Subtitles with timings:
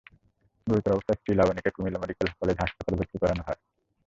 [0.67, 3.59] গুরুতর অবস্থায় স্ত্রী লাবণীকে কুমিল্লা মেডিকেল কলেজ হাসপাতালে ভর্তি করানো হয়।